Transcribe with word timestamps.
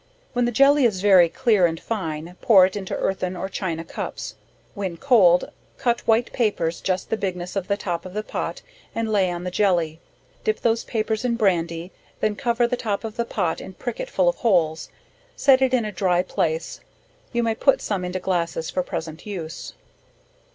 When 0.33 0.45
the 0.45 0.51
jelly 0.51 0.85
is 0.85 0.99
very 0.99 1.29
clear 1.29 1.67
and 1.67 1.79
fine, 1.79 2.35
pour 2.41 2.65
it 2.65 2.75
into 2.75 2.95
earthern 2.95 3.37
or 3.37 3.47
china 3.47 3.83
cups, 3.83 4.33
when 4.73 4.97
cold, 4.97 5.51
cut 5.77 5.99
white 6.07 6.33
papers 6.33 6.81
just 6.81 7.11
the 7.11 7.17
bigness 7.17 7.55
of 7.55 7.67
the 7.67 7.77
top 7.77 8.03
of 8.03 8.15
the 8.15 8.23
pot, 8.23 8.63
and 8.95 9.11
lay 9.11 9.29
on 9.29 9.43
the 9.43 9.51
jelly, 9.51 9.99
dip 10.43 10.61
those 10.61 10.83
papers 10.85 11.23
in 11.23 11.35
brandy, 11.35 11.91
then 12.19 12.35
cover 12.35 12.65
the 12.65 12.75
top 12.75 13.03
of 13.03 13.15
the 13.15 13.25
pot 13.25 13.61
and 13.61 13.77
prick 13.77 13.99
it 13.99 14.09
full 14.09 14.27
of 14.27 14.37
holes, 14.37 14.89
set 15.35 15.61
it 15.61 15.71
in 15.71 15.85
a 15.85 15.91
dry 15.91 16.23
place; 16.23 16.79
you 17.31 17.43
may 17.43 17.53
put 17.53 17.79
some 17.79 18.03
into 18.03 18.19
glasses 18.19 18.71
for 18.71 18.81
present 18.81 19.27
use. 19.27 19.75